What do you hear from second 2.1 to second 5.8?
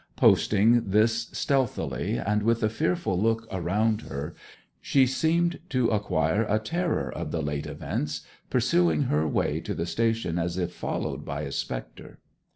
and with a fearful look around her, she seemed